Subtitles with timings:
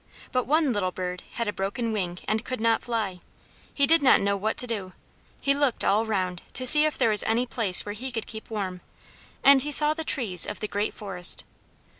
[0.31, 3.19] But one little bird had a broken wing and could not fly.
[3.71, 4.93] He did not know what to do.
[5.39, 8.49] He looked all round, to see if there was any place where he could keep
[8.49, 8.81] warm.
[9.43, 11.43] And he saw the trees of the great forest.